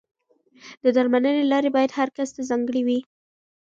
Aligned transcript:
د 0.83 0.85
درملنې 0.95 1.43
لارې 1.51 1.69
باید 1.75 1.91
هر 1.99 2.09
کس 2.17 2.29
ته 2.35 2.41
ځانګړې 2.49 2.81
وي. 2.87 2.99